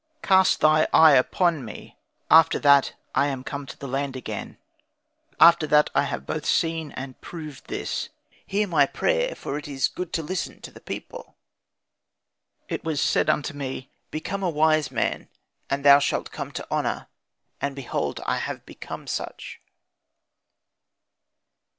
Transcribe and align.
Cast 0.23 0.61
thy 0.61 0.87
eye 0.91 1.11
upon 1.13 1.63
me, 1.63 1.95
after 2.31 2.57
that 2.57 2.95
I 3.13 3.27
am 3.27 3.43
come 3.43 3.67
to 3.67 3.85
land 3.85 4.15
again, 4.15 4.57
after 5.39 5.67
that 5.67 5.91
I 5.93 6.05
have 6.05 6.25
both 6.25 6.43
seen 6.43 6.91
and 6.93 7.21
proved 7.21 7.67
this. 7.67 8.09
Hear 8.47 8.67
my 8.67 8.87
prayer, 8.87 9.35
for 9.35 9.59
it 9.59 9.67
is 9.67 9.87
good 9.87 10.11
to 10.13 10.23
listen 10.23 10.59
to 10.61 10.79
people. 10.79 11.37
It 12.67 12.83
was 12.83 12.99
said 12.99 13.29
unto 13.29 13.53
me, 13.53 13.91
'Become 14.09 14.41
a 14.41 14.49
wise 14.49 14.89
man, 14.89 15.29
and 15.69 15.85
thou 15.85 15.99
shalt 15.99 16.31
come 16.31 16.51
to 16.53 16.65
honour,' 16.71 17.05
and 17.61 17.75
behold 17.75 18.21
I 18.25 18.37
have 18.37 18.65
become 18.65 19.05
such." 19.05 19.61